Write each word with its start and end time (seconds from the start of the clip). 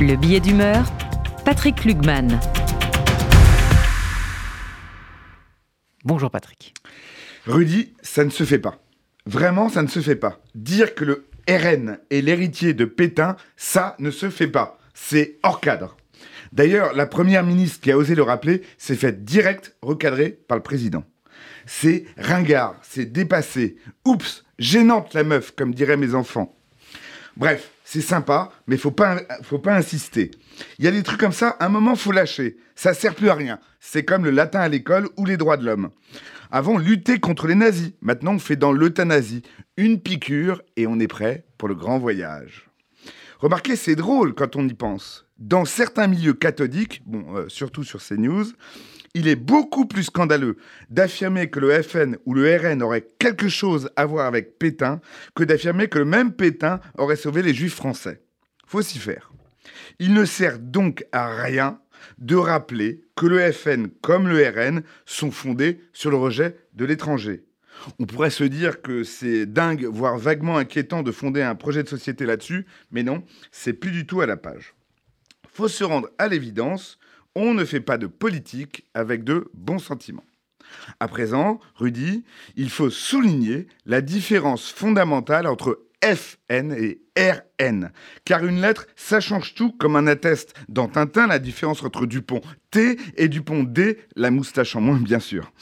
Le 0.00 0.14
billet 0.14 0.38
d'humeur, 0.38 0.92
Patrick 1.44 1.84
Lugman. 1.84 2.38
Bonjour 6.04 6.30
Patrick. 6.30 6.72
Rudy, 7.46 7.94
ça 8.00 8.24
ne 8.24 8.30
se 8.30 8.44
fait 8.44 8.60
pas. 8.60 8.80
Vraiment, 9.26 9.68
ça 9.68 9.82
ne 9.82 9.88
se 9.88 9.98
fait 9.98 10.14
pas. 10.14 10.38
Dire 10.54 10.94
que 10.94 11.04
le 11.04 11.26
RN 11.48 11.98
est 12.10 12.20
l'héritier 12.20 12.74
de 12.74 12.84
Pétain, 12.84 13.34
ça 13.56 13.96
ne 13.98 14.12
se 14.12 14.30
fait 14.30 14.46
pas. 14.46 14.78
C'est 14.94 15.40
hors 15.42 15.60
cadre. 15.60 15.96
D'ailleurs, 16.52 16.94
la 16.94 17.06
première 17.06 17.42
ministre 17.42 17.80
qui 17.80 17.90
a 17.90 17.98
osé 17.98 18.14
le 18.14 18.22
rappeler 18.22 18.62
s'est 18.78 18.94
faite 18.94 19.24
direct 19.24 19.74
recadrer 19.82 20.30
par 20.30 20.56
le 20.56 20.62
président. 20.62 21.02
C'est 21.66 22.04
ringard, 22.16 22.76
c'est 22.82 23.06
dépassé. 23.06 23.74
Oups, 24.04 24.44
gênante 24.60 25.12
la 25.14 25.24
meuf, 25.24 25.50
comme 25.56 25.74
diraient 25.74 25.96
mes 25.96 26.14
enfants. 26.14 26.57
Bref, 27.38 27.70
c'est 27.84 28.00
sympa, 28.00 28.50
mais 28.66 28.76
faut 28.76 28.90
pas, 28.90 29.20
faut 29.42 29.60
pas 29.60 29.76
insister. 29.76 30.32
Il 30.80 30.84
y 30.84 30.88
a 30.88 30.90
des 30.90 31.04
trucs 31.04 31.20
comme 31.20 31.32
ça, 31.32 31.56
un 31.60 31.68
moment, 31.68 31.94
faut 31.94 32.10
lâcher. 32.10 32.56
Ça 32.74 32.94
sert 32.94 33.14
plus 33.14 33.30
à 33.30 33.34
rien. 33.34 33.60
C'est 33.78 34.04
comme 34.04 34.24
le 34.24 34.32
latin 34.32 34.58
à 34.58 34.68
l'école 34.68 35.08
ou 35.16 35.24
les 35.24 35.36
droits 35.36 35.56
de 35.56 35.64
l'homme. 35.64 35.90
Avant, 36.50 36.78
lutter 36.78 37.20
contre 37.20 37.46
les 37.46 37.54
nazis. 37.54 37.92
Maintenant, 38.00 38.34
on 38.34 38.38
fait 38.40 38.56
dans 38.56 38.72
l'euthanasie. 38.72 39.42
Une 39.76 40.00
piqûre 40.00 40.62
et 40.76 40.88
on 40.88 40.98
est 40.98 41.06
prêt 41.06 41.44
pour 41.58 41.68
le 41.68 41.76
grand 41.76 42.00
voyage. 42.00 42.68
Remarquez, 43.38 43.76
c'est 43.76 43.94
drôle 43.94 44.34
quand 44.34 44.56
on 44.56 44.66
y 44.66 44.74
pense. 44.74 45.26
Dans 45.38 45.64
certains 45.64 46.08
milieux 46.08 46.34
cathodiques, 46.34 47.02
euh, 47.14 47.48
surtout 47.48 47.84
sur 47.84 48.02
CNews, 48.02 48.46
il 49.14 49.28
est 49.28 49.36
beaucoup 49.36 49.86
plus 49.86 50.04
scandaleux 50.04 50.56
d'affirmer 50.90 51.50
que 51.50 51.60
le 51.60 51.82
FN 51.82 52.16
ou 52.26 52.34
le 52.34 52.56
RN 52.56 52.82
aurait 52.82 53.06
quelque 53.18 53.48
chose 53.48 53.90
à 53.96 54.06
voir 54.06 54.26
avec 54.26 54.58
Pétain 54.58 55.00
que 55.34 55.44
d'affirmer 55.44 55.88
que 55.88 55.98
le 55.98 56.04
même 56.04 56.32
Pétain 56.32 56.80
aurait 56.96 57.16
sauvé 57.16 57.42
les 57.42 57.54
juifs 57.54 57.74
français. 57.74 58.22
Faut 58.66 58.82
s'y 58.82 58.98
faire. 58.98 59.32
Il 59.98 60.14
ne 60.14 60.24
sert 60.24 60.58
donc 60.58 61.04
à 61.12 61.42
rien 61.42 61.80
de 62.18 62.36
rappeler 62.36 63.02
que 63.16 63.26
le 63.26 63.50
FN 63.52 63.88
comme 64.02 64.28
le 64.28 64.46
RN 64.46 64.82
sont 65.04 65.30
fondés 65.30 65.80
sur 65.92 66.10
le 66.10 66.16
rejet 66.16 66.56
de 66.74 66.84
l'étranger. 66.84 67.44
On 67.98 68.06
pourrait 68.06 68.30
se 68.30 68.44
dire 68.44 68.82
que 68.82 69.04
c'est 69.04 69.46
dingue, 69.46 69.84
voire 69.84 70.18
vaguement 70.18 70.58
inquiétant 70.58 71.02
de 71.02 71.12
fonder 71.12 71.42
un 71.42 71.54
projet 71.54 71.82
de 71.82 71.88
société 71.88 72.26
là-dessus, 72.26 72.66
mais 72.90 73.02
non, 73.02 73.22
c'est 73.52 73.72
plus 73.72 73.90
du 73.90 74.06
tout 74.06 74.20
à 74.20 74.26
la 74.26 74.36
page. 74.36 74.74
Faut 75.52 75.68
se 75.68 75.84
rendre 75.84 76.10
à 76.18 76.28
l'évidence, 76.28 76.98
on 77.38 77.54
ne 77.54 77.64
fait 77.64 77.80
pas 77.80 77.98
de 77.98 78.08
politique 78.08 78.84
avec 78.94 79.22
de 79.22 79.48
bons 79.54 79.78
sentiments. 79.78 80.24
À 80.98 81.06
présent, 81.06 81.60
Rudy, 81.76 82.24
il 82.56 82.68
faut 82.68 82.90
souligner 82.90 83.68
la 83.86 84.00
différence 84.00 84.70
fondamentale 84.70 85.46
entre 85.46 85.80
FN 86.02 86.72
et 86.72 87.00
RN. 87.16 87.90
Car 88.24 88.44
une 88.44 88.60
lettre, 88.60 88.86
ça 88.96 89.20
change 89.20 89.54
tout, 89.54 89.72
comme 89.72 89.96
un 89.96 90.08
atteste 90.08 90.54
dans 90.68 90.88
Tintin 90.88 91.28
la 91.28 91.38
différence 91.38 91.82
entre 91.84 92.06
Dupont 92.06 92.40
T 92.70 92.98
et 93.16 93.28
Dupont 93.28 93.62
D, 93.62 93.98
la 94.16 94.30
moustache 94.30 94.74
en 94.74 94.80
moins 94.80 95.00
bien 95.00 95.20
sûr. 95.20 95.52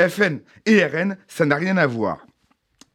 FN 0.00 0.40
et 0.66 0.84
RN, 0.84 1.16
ça 1.28 1.46
n'a 1.46 1.56
rien 1.56 1.78
à 1.78 1.86
voir. 1.86 2.26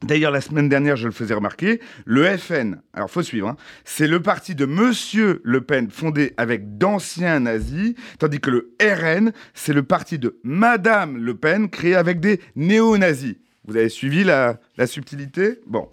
D'ailleurs, 0.04 0.32
la 0.32 0.42
semaine 0.42 0.70
dernière, 0.70 0.96
je 0.96 1.08
le 1.08 1.12
faisais 1.12 1.34
remarquer, 1.34 1.82
le 2.06 2.38
FN, 2.38 2.80
alors 2.94 3.10
faut 3.10 3.24
suivre, 3.24 3.48
hein, 3.48 3.58
c'est 3.84 4.08
le 4.08 4.22
parti 4.22 4.54
de 4.54 4.66
Monsieur 4.66 5.42
Le 5.44 5.62
Pen 5.62 5.90
fondé 5.90 6.34
avec 6.38 6.78
d'anciens 6.78 7.40
nazis, 7.40 7.96
tandis 8.20 8.40
que 8.40 8.52
le 8.52 8.76
RN, 8.80 9.32
c'est 9.56 9.74
le 9.74 9.82
parti 9.82 10.20
de 10.20 10.38
Madame 10.44 11.18
Le 11.18 11.36
Pen 11.36 11.68
créé 11.68 11.96
avec 11.96 12.20
des 12.20 12.40
néo-nazis. 12.56 13.38
Vous 13.66 13.76
avez 13.76 13.90
suivi 13.90 14.24
la, 14.24 14.60
la 14.78 14.86
subtilité? 14.86 15.60
Bon. 15.66 15.90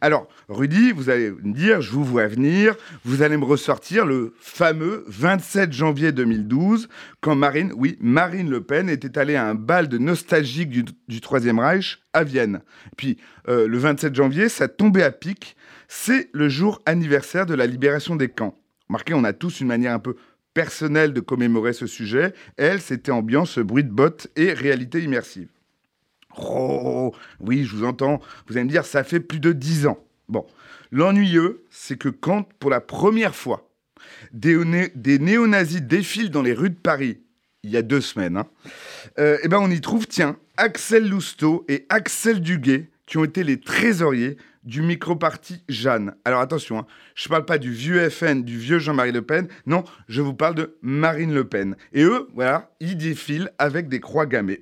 Alors, 0.00 0.28
Rudy, 0.48 0.92
vous 0.92 1.10
allez 1.10 1.30
me 1.30 1.52
dire, 1.52 1.80
je 1.80 1.90
vous 1.90 2.04
vois 2.04 2.26
venir, 2.26 2.74
vous 3.04 3.22
allez 3.22 3.36
me 3.36 3.44
ressortir 3.44 4.06
le 4.06 4.34
fameux 4.40 5.04
27 5.08 5.72
janvier 5.72 6.12
2012, 6.12 6.88
quand 7.20 7.34
Marine, 7.34 7.72
oui, 7.76 7.96
Marine 8.00 8.50
Le 8.50 8.62
Pen 8.62 8.88
était 8.88 9.18
allée 9.18 9.36
à 9.36 9.46
un 9.46 9.54
bal 9.54 9.88
de 9.88 9.98
nostalgique 9.98 10.70
du, 10.70 11.20
Troisième 11.20 11.58
Reich 11.58 11.98
à 12.12 12.24
Vienne. 12.24 12.62
Puis, 12.96 13.18
euh, 13.48 13.68
le 13.68 13.78
27 13.78 14.14
janvier, 14.14 14.48
ça 14.48 14.68
tombait 14.68 15.02
à 15.02 15.10
pic, 15.10 15.56
c'est 15.88 16.30
le 16.32 16.48
jour 16.48 16.80
anniversaire 16.86 17.46
de 17.46 17.54
la 17.54 17.66
libération 17.66 18.16
des 18.16 18.28
camps. 18.28 18.56
Remarquez, 18.88 19.14
on 19.14 19.24
a 19.24 19.32
tous 19.32 19.60
une 19.60 19.68
manière 19.68 19.94
un 19.94 19.98
peu 19.98 20.16
personnelle 20.54 21.12
de 21.12 21.20
commémorer 21.20 21.72
ce 21.72 21.86
sujet. 21.86 22.34
Elle, 22.56 22.80
c'était 22.80 23.12
ambiance, 23.12 23.58
bruit 23.58 23.84
de 23.84 23.90
bottes 23.90 24.28
et 24.36 24.52
réalité 24.52 25.02
immersive. 25.02 25.48
Oh, 26.38 27.12
oui, 27.40 27.64
je 27.64 27.76
vous 27.76 27.84
entends. 27.84 28.20
Vous 28.46 28.56
allez 28.56 28.64
me 28.64 28.70
dire, 28.70 28.84
ça 28.84 29.04
fait 29.04 29.20
plus 29.20 29.40
de 29.40 29.52
dix 29.52 29.86
ans. 29.86 29.98
Bon, 30.28 30.46
l'ennuyeux, 30.92 31.64
c'est 31.70 31.98
que 31.98 32.08
quand, 32.08 32.44
pour 32.58 32.70
la 32.70 32.80
première 32.80 33.34
fois, 33.34 33.68
des, 34.32 35.18
néo-nazis 35.18 35.82
défilent 35.82 36.30
dans 36.30 36.42
les 36.42 36.52
rues 36.52 36.70
de 36.70 36.76
Paris, 36.76 37.18
il 37.62 37.70
y 37.70 37.76
a 37.76 37.82
deux 37.82 38.00
semaines, 38.00 38.36
hein, 38.36 38.46
euh, 39.18 39.38
eh 39.42 39.48
ben 39.48 39.58
on 39.58 39.70
y 39.70 39.80
trouve, 39.80 40.06
tiens, 40.06 40.36
Axel 40.56 41.08
Lousteau 41.08 41.64
et 41.68 41.84
Axel 41.88 42.40
Duguay, 42.40 42.88
qui 43.06 43.18
ont 43.18 43.24
été 43.24 43.44
les 43.44 43.60
trésoriers 43.60 44.38
du 44.64 44.82
micro-parti 44.82 45.62
Jeanne. 45.68 46.14
Alors 46.24 46.40
attention, 46.40 46.78
hein, 46.78 46.86
je 47.14 47.28
ne 47.28 47.30
parle 47.30 47.44
pas 47.44 47.58
du 47.58 47.72
vieux 47.72 48.08
FN, 48.08 48.42
du 48.44 48.58
vieux 48.58 48.78
Jean-Marie 48.78 49.12
Le 49.12 49.22
Pen, 49.22 49.48
non, 49.66 49.84
je 50.08 50.22
vous 50.22 50.34
parle 50.34 50.54
de 50.54 50.78
Marine 50.80 51.34
Le 51.34 51.44
Pen. 51.44 51.76
Et 51.92 52.02
eux, 52.02 52.28
voilà, 52.34 52.70
ils 52.80 52.96
défilent 52.96 53.50
avec 53.58 53.88
des 53.88 54.00
croix 54.00 54.26
gammées. 54.26 54.60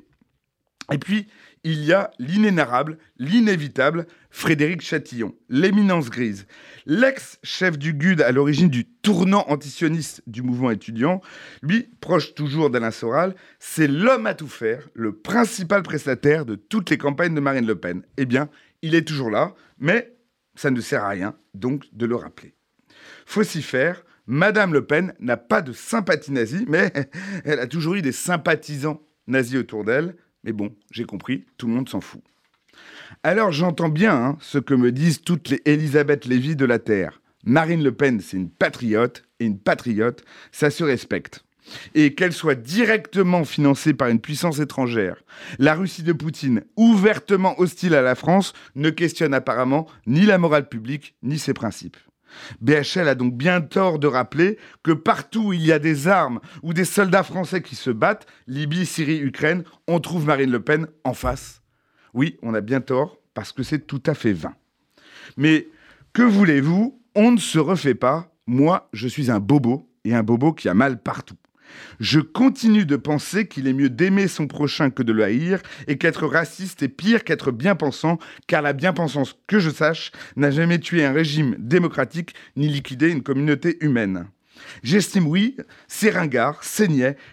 Et 0.93 0.99
puis, 0.99 1.27
il 1.65 1.85
y 1.85 1.93
a 1.93 2.11
l'inénarrable, 2.19 2.99
l'inévitable 3.19 4.07
Frédéric 4.31 4.83
Chatillon, 4.83 5.35
l'éminence 5.49 6.11
grise. 6.11 6.47
L'ex-chef 6.87 7.79
du 7.79 7.95
GUD 7.95 8.21
à 8.23 8.33
l'origine 8.33 8.69
du 8.69 8.85
tournant 8.85 9.45
antisioniste 9.49 10.23
du 10.27 10.43
mouvement 10.43 10.71
étudiant, 10.71 11.21
lui, 11.63 11.89
proche 12.01 12.35
toujours 12.35 12.71
d'Alain 12.71 12.91
Soral, 12.91 13.35
c'est 13.59 13.89
l'homme 13.89 14.27
à 14.27 14.35
tout 14.35 14.49
faire, 14.49 14.89
le 14.95 15.13
principal 15.13 15.83
prestataire 15.83 16.45
de 16.45 16.55
toutes 16.55 16.91
les 16.91 16.99
campagnes 16.99 17.35
de 17.35 17.41
Marine 17.41 17.67
Le 17.67 17.77
Pen. 17.77 18.03
Eh 18.17 18.27
bien, 18.27 18.49
il 18.83 18.95
est 18.95 19.07
toujours 19.07 19.31
là, 19.31 19.55
mais 19.79 20.15
ça 20.55 20.71
ne 20.71 20.81
sert 20.81 21.05
à 21.05 21.09
rien, 21.09 21.37
donc, 21.55 21.85
de 21.93 22.07
le 22.07 22.17
rappeler. 22.17 22.55
Faut 23.27 23.45
s'y 23.45 23.63
faire, 23.63 24.05
Madame 24.27 24.73
Le 24.73 24.85
Pen 24.85 25.15
n'a 25.21 25.37
pas 25.37 25.63
de 25.63 25.73
sympathie 25.73 26.33
nazie, 26.33 26.67
mais 26.69 26.93
elle 27.45 27.61
a 27.61 27.67
toujours 27.67 27.95
eu 27.95 28.03
des 28.03 28.13
sympathisants 28.13 29.03
nazis 29.27 29.59
autour 29.59 29.85
d'elle, 29.85 30.17
mais 30.45 30.53
bon, 30.53 30.75
j'ai 30.91 31.05
compris, 31.05 31.45
tout 31.57 31.67
le 31.67 31.75
monde 31.75 31.89
s'en 31.89 32.01
fout. 32.01 32.23
Alors 33.23 33.53
j'entends 33.53 33.89
bien 33.89 34.15
hein, 34.15 34.37
ce 34.41 34.59
que 34.59 34.75
me 34.75 34.93
disent 34.93 35.23
toutes 35.23 35.49
les 35.49 35.63
Elisabeth 35.65 36.27
Lévy 36.27 36.57
de 36.57 36.65
la 36.65 36.79
Terre. 36.79 37.21
Marine 37.45 37.83
Le 37.83 37.93
Pen, 37.93 38.21
c'est 38.21 38.37
une 38.37 38.51
patriote, 38.51 39.25
et 39.41 39.47
une 39.47 39.59
patriote, 39.59 40.25
ça 40.53 40.71
se 40.71 40.85
respecte. 40.85 41.45
Et 41.95 42.15
qu'elle 42.15 42.33
soit 42.33 42.55
directement 42.55 43.45
financée 43.45 43.93
par 43.95 44.09
une 44.09 44.21
puissance 44.21 44.59
étrangère, 44.59 45.23
la 45.59 45.75
Russie 45.75 46.03
de 46.03 46.13
Poutine, 46.13 46.65
ouvertement 46.77 47.59
hostile 47.61 47.95
à 47.95 48.03
la 48.03 48.15
France, 48.15 48.55
ne 48.75 48.91
questionne 48.91 49.35
apparemment 49.35 49.87
ni 50.07 50.23
la 50.23 50.39
morale 50.39 50.69
publique, 50.69 51.15
ni 51.23 51.39
ses 51.39 51.53
principes. 51.53 51.99
BHL 52.61 53.09
a 53.09 53.15
donc 53.15 53.35
bien 53.35 53.61
tort 53.61 53.99
de 53.99 54.07
rappeler 54.07 54.59
que 54.83 54.93
partout 54.93 55.49
où 55.49 55.53
il 55.53 55.65
y 55.65 55.73
a 55.73 55.79
des 55.79 56.09
armes 56.09 56.41
ou 56.63 56.73
des 56.73 56.85
soldats 56.85 57.23
français 57.23 57.63
qui 57.63 57.77
se 57.77 57.91
battent, 57.91 58.27
Libye, 58.47 58.87
Syrie, 58.87 59.19
Ukraine, 59.19 59.65
on 59.87 60.01
trouve 60.01 60.27
Marine 60.27 60.51
Le 60.51 60.63
Pen 60.63 60.87
en 61.05 61.15
face. 61.15 61.63
Oui, 62.15 62.39
on 62.43 62.55
a 62.55 62.61
bien 62.61 62.81
tort 62.81 63.19
parce 63.35 63.53
que 63.53 63.63
c'est 63.63 63.87
tout 63.87 64.03
à 64.07 64.15
fait 64.15 64.33
vain. 64.33 64.55
Mais 65.37 65.69
que 66.13 66.23
voulez-vous? 66.23 67.01
On 67.15 67.33
ne 67.33 67.39
se 67.39 67.59
refait 67.59 67.95
pas. 67.95 68.33
Moi, 68.47 68.89
je 68.93 69.09
suis 69.09 69.31
un 69.31 69.41
bobo 69.41 69.91
et 70.05 70.15
un 70.15 70.23
bobo 70.23 70.53
qui 70.53 70.69
a 70.69 70.75
mal 70.75 71.03
partout. 71.03 71.37
Je 72.01 72.21
continue 72.21 72.85
de 72.85 72.97
penser 72.97 73.47
qu'il 73.47 73.67
est 73.67 73.73
mieux 73.73 73.91
d'aimer 73.91 74.29
son 74.29 74.47
prochain 74.47 74.91
que 74.91 75.03
de 75.03 75.13
le 75.13 75.25
haïr, 75.25 75.61
et 75.87 75.99
qu'être 75.99 76.27
raciste 76.27 76.83
est 76.83 76.89
pire 76.89 77.25
qu'être 77.25 77.51
bien-pensant, 77.51 78.19
car 78.47 78.63
la 78.63 78.73
bien-pensance, 78.73 79.37
que 79.47 79.59
je 79.59 79.71
sache, 79.71 80.13
n'a 80.37 80.51
jamais 80.51 80.79
tué 80.79 81.05
un 81.05 81.13
régime 81.13 81.57
démocratique 81.59 82.35
ni 82.57 82.69
liquidé 82.69 83.11
une 83.11 83.23
communauté 83.23 83.79
humaine. 83.85 84.27
J'estime, 84.83 85.27
oui, 85.27 85.57
c'est 85.87 86.11
ringard, 86.11 86.63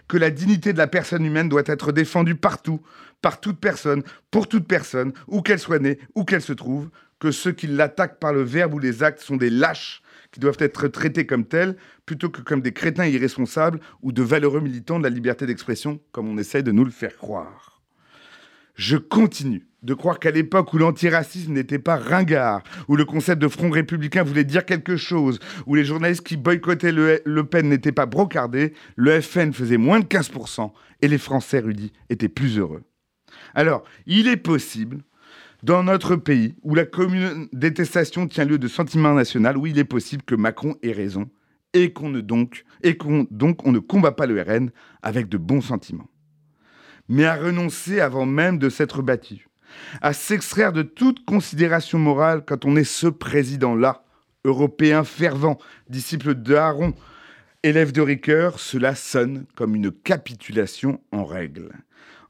que 0.08 0.18
la 0.18 0.30
dignité 0.30 0.74
de 0.74 0.78
la 0.78 0.88
personne 0.88 1.26
humaine 1.26 1.50
doit 1.50 1.64
être 1.66 1.92
défendue 1.92 2.36
partout, 2.36 2.82
par 3.22 3.40
toute 3.40 3.60
personne, 3.60 4.04
pour 4.30 4.48
toute 4.48 4.68
personne, 4.68 5.12
où 5.28 5.42
qu'elle 5.42 5.60
soit 5.60 5.80
née, 5.80 5.98
où 6.14 6.26
qu'elle 6.26 6.42
se 6.42 6.54
trouve, 6.54 6.90
que 7.20 7.32
ceux 7.32 7.52
qui 7.52 7.68
l'attaquent 7.68 8.20
par 8.20 8.34
le 8.34 8.44
verbe 8.44 8.74
ou 8.74 8.80
les 8.80 9.02
actes 9.02 9.22
sont 9.22 9.38
des 9.38 9.50
lâches 9.50 10.02
doivent 10.40 10.58
être 10.60 10.88
traités 10.88 11.26
comme 11.26 11.46
tels, 11.46 11.76
plutôt 12.06 12.30
que 12.30 12.42
comme 12.42 12.62
des 12.62 12.74
crétins 12.74 13.06
irresponsables 13.06 13.80
ou 14.02 14.12
de 14.12 14.22
valeureux 14.22 14.62
militants 14.62 15.00
de 15.00 15.04
la 15.04 15.10
liberté 15.10 15.46
d'expression, 15.46 16.00
comme 16.12 16.28
on 16.28 16.38
essaye 16.38 16.64
de 16.64 16.72
nous 16.72 16.86
le 16.86 16.92
faire 16.92 17.18
croire. 17.18 17.82
Je 18.76 18.98
continue 18.98 19.66
de 19.84 19.94
croire 19.94 20.20
qu'à 20.20 20.32
l'époque 20.32 20.74
où 20.74 20.78
l'antiracisme 20.78 21.54
n'était 21.54 21.80
pas 21.80 21.96
ringard, 21.96 22.64
où 22.88 22.96
le 22.96 23.06
concept 23.06 23.42
de 23.42 23.48
front 23.48 23.70
républicain 23.70 24.24
voulait 24.24 24.44
dire 24.44 24.66
quelque 24.66 24.98
chose, 24.98 25.40
où 25.66 25.76
les 25.76 25.86
journalistes 25.86 26.26
qui 26.26 26.38
boycottaient 26.38 26.92
le, 26.92 27.22
le 27.24 27.46
Pen 27.46 27.70
n'étaient 27.70 27.92
pas 27.92 28.06
brocardés, 28.06 28.74
le 28.96 29.22
FN 29.22 29.54
faisait 29.54 29.78
moins 29.78 30.00
de 30.00 30.06
15% 30.06 30.72
et 31.02 31.08
les 31.08 31.18
Français 31.18 31.58
érudits 31.58 31.94
étaient 32.10 32.30
plus 32.30 32.58
heureux. 32.58 32.84
Alors, 33.54 33.84
il 34.08 34.28
est 34.28 34.38
possible 34.38 35.04
dans 35.64 35.84
notre 35.84 36.16
pays, 36.16 36.56
où 36.64 36.76
la 36.76 36.86
commune 36.86 37.48
détestation 37.54 38.28
tient 38.28 38.46
lieu 38.46 38.58
de 38.58 38.68
sentiment 38.68 39.14
national, 39.14 39.58
où 39.58 39.66
il 39.68 39.80
est 39.80 39.84
possible 39.84 40.24
que 40.24 40.36
Macron 40.36 40.76
ait 40.84 40.92
raison 40.92 41.30
et 41.74 41.92
qu'on 41.92 42.10
ne 42.10 43.80
combat 43.80 44.12
pas 44.14 44.26
le 44.26 44.42
RN 44.42 44.72
avec 45.02 45.28
de 45.28 45.38
bons 45.38 45.62
sentiments. 45.62 46.10
Mais 47.10 47.26
à 47.26 47.36
renoncer 47.36 48.00
avant 48.00 48.26
même 48.26 48.58
de 48.58 48.70
s'être 48.70 49.02
battu, 49.02 49.50
à 50.02 50.14
s'extraire 50.14 50.72
de 50.72 50.84
toute 50.84 51.26
considération 51.26 52.00
morale 52.00 52.44
quand 52.46 52.64
on 52.66 52.76
est 52.78 52.86
ce 52.86 53.08
président-là, 53.08 54.06
européen 54.46 55.04
fervent, 55.04 55.58
disciple 55.90 56.36
d'Aaron, 56.36 56.94
élève 57.64 57.92
de 57.92 58.02
Ricoeur, 58.02 58.60
cela 58.60 58.96
sonne 58.96 59.46
comme 59.56 59.76
une 59.76 59.92
capitulation 59.92 61.02
en 61.12 61.26
règle. 61.26 61.72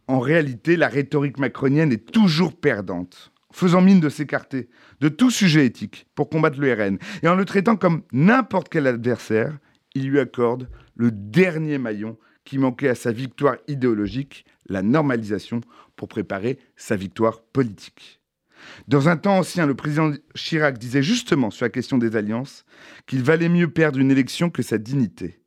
En 0.07 0.19
réalité, 0.19 0.77
la 0.77 0.87
rhétorique 0.87 1.39
macronienne 1.39 1.91
est 1.91 2.11
toujours 2.11 2.55
perdante, 2.55 3.31
faisant 3.51 3.81
mine 3.81 3.99
de 3.99 4.09
s'écarter 4.09 4.69
de 5.01 5.09
tout 5.09 5.31
sujet 5.31 5.65
éthique 5.65 6.07
pour 6.13 6.29
combattre 6.29 6.59
le 6.59 6.73
RN, 6.73 6.97
et 7.23 7.27
en 7.27 7.35
le 7.35 7.45
traitant 7.45 7.75
comme 7.75 8.03
n'importe 8.11 8.69
quel 8.69 8.87
adversaire, 8.87 9.57
il 9.95 10.09
lui 10.09 10.19
accorde 10.19 10.69
le 10.95 11.11
dernier 11.11 11.77
maillon 11.77 12.17
qui 12.43 12.59
manquait 12.59 12.89
à 12.89 12.95
sa 12.95 13.11
victoire 13.11 13.55
idéologique, 13.67 14.45
la 14.67 14.83
normalisation, 14.83 15.61
pour 15.95 16.07
préparer 16.07 16.59
sa 16.75 16.95
victoire 16.95 17.41
politique. 17.41 18.21
Dans 18.87 19.09
un 19.09 19.17
temps 19.17 19.39
ancien, 19.39 19.65
le 19.65 19.75
président 19.75 20.11
Chirac 20.35 20.77
disait 20.77 21.03
justement 21.03 21.49
sur 21.49 21.65
la 21.65 21.69
question 21.69 21.97
des 21.97 22.15
alliances 22.15 22.65
qu'il 23.05 23.23
valait 23.23 23.49
mieux 23.49 23.69
perdre 23.69 23.99
une 23.99 24.11
élection 24.11 24.49
que 24.49 24.61
sa 24.61 24.77
dignité. 24.77 25.41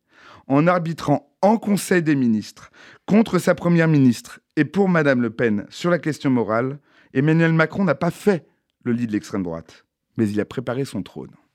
En 0.47 0.67
arbitrant 0.67 1.31
en 1.43 1.59
Conseil 1.59 2.03
des 2.03 2.17
ministres 2.17 2.71
contre 3.07 3.39
sa 3.39 3.55
première 3.55 3.89
ministre 3.89 4.41
et 4.59 4.65
pour 4.65 4.89
Madame 4.89 5.23
Le 5.23 5.31
Pen 5.31 5.67
sur 5.71 5.89
la 5.89 6.01
question 6.01 6.31
morale, 6.31 6.81
Emmanuel 7.15 7.53
Macron 7.53 7.85
n'a 7.85 7.95
pas 7.95 8.11
fait 8.11 8.45
le 8.83 8.91
lit 8.91 9.07
de 9.07 9.13
l'extrême 9.13 9.45
droite, 9.45 9.87
mais 10.17 10.29
il 10.29 10.41
a 10.41 10.45
préparé 10.45 10.85
son 10.85 11.05
trône. 11.05 11.31